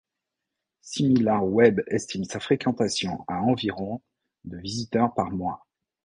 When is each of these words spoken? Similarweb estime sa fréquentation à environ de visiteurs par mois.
Similarweb 0.81 1.81
estime 1.85 2.23
sa 2.23 2.39
fréquentation 2.39 3.23
à 3.27 3.43
environ 3.43 4.01
de 4.45 4.57
visiteurs 4.57 5.13
par 5.13 5.29
mois. 5.29 5.67